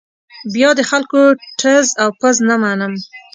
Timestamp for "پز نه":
2.19-2.55